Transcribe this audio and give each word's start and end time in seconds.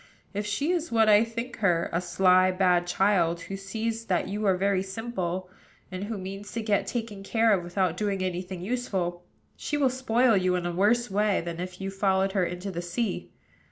If 0.33 0.47
she 0.47 0.71
is 0.71 0.91
what 0.91 1.07
I 1.09 1.23
think 1.23 1.57
her, 1.57 1.87
a 1.93 2.01
sly, 2.01 2.49
bad 2.49 2.87
child, 2.87 3.41
who 3.41 3.55
sees 3.55 4.05
that 4.05 4.27
you 4.27 4.47
are 4.47 4.57
very 4.57 4.81
simple, 4.81 5.47
and 5.91 6.05
who 6.05 6.17
means 6.17 6.51
to 6.53 6.63
get 6.63 6.87
taken 6.87 7.21
care 7.21 7.53
of 7.53 7.63
without 7.63 7.97
doing 7.97 8.23
any 8.23 8.41
thing 8.41 8.61
useful, 8.63 9.21
she 9.55 9.77
will 9.77 9.91
spoil 9.91 10.35
you 10.35 10.55
in 10.55 10.65
a 10.65 10.71
worse 10.71 11.11
way 11.11 11.39
than 11.41 11.59
if 11.59 11.79
you 11.79 11.91
followed 11.91 12.31
her 12.31 12.43
into 12.43 12.71
the 12.71 12.81
sea. 12.81 13.29